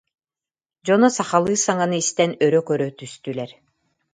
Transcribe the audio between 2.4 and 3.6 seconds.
өрө көрө түстүлэр